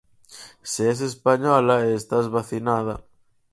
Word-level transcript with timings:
Se 0.63 0.89
es 0.89 0.99
española 1.09 1.75
e 1.85 1.89
estás 1.99 2.25
vacinada... 2.35 2.95